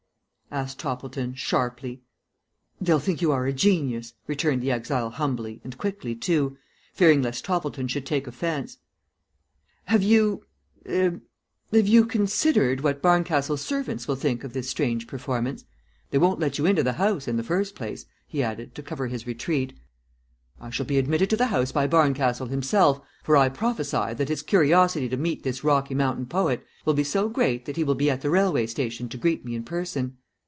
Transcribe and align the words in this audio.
asked 0.53 0.79
Toppleton, 0.79 1.33
sharply. 1.33 2.01
"They'll 2.81 2.99
think 2.99 3.21
you 3.21 3.31
are 3.31 3.45
a 3.45 3.53
genius," 3.53 4.15
returned 4.27 4.61
the 4.61 4.69
exile 4.69 5.09
humbly 5.09 5.61
and 5.63 5.77
quickly 5.77 6.13
too, 6.13 6.57
fearing 6.93 7.21
lest 7.21 7.45
Toppleton 7.45 7.87
should 7.87 8.05
take 8.05 8.27
offence. 8.27 8.77
"Have 9.85 10.03
you 10.03 10.43
er 10.85 11.21
have 11.71 11.87
you 11.87 12.05
considered 12.05 12.81
what 12.81 13.01
Barncastle's 13.01 13.61
servants 13.61 14.09
will 14.09 14.17
think 14.17 14.43
of 14.43 14.51
this 14.51 14.69
strange 14.69 15.07
performance? 15.07 15.63
They 16.09 16.17
won't 16.17 16.41
let 16.41 16.57
you 16.57 16.65
into 16.65 16.83
the 16.83 16.93
house, 16.99 17.29
in 17.29 17.37
the 17.37 17.43
first 17.43 17.73
place," 17.73 18.05
he 18.27 18.43
added, 18.43 18.75
to 18.75 18.83
cover 18.83 19.07
his 19.07 19.25
retreat. 19.25 19.71
"I 20.59 20.69
shall 20.69 20.85
be 20.85 20.97
admitted 20.99 21.29
to 21.29 21.37
the 21.37 21.47
house 21.47 21.71
by 21.71 21.87
Barncastle 21.87 22.47
himself; 22.47 22.99
for 23.23 23.37
I 23.37 23.47
prophesy 23.47 24.13
that 24.15 24.27
his 24.27 24.41
curiosity 24.43 25.07
to 25.07 25.15
meet 25.15 25.43
this 25.43 25.63
Rocky 25.63 25.95
Mountain 25.95 26.25
poet 26.25 26.61
will 26.83 26.93
be 26.93 27.05
so 27.05 27.29
great 27.29 27.63
that 27.67 27.77
he 27.77 27.85
will 27.85 27.95
be 27.95 28.09
at 28.11 28.19
the 28.19 28.29
railway 28.29 28.67
station 28.67 29.07
to 29.07 29.17
greet 29.17 29.45
me 29.45 29.55
in 29.55 29.63
person. 29.63 30.17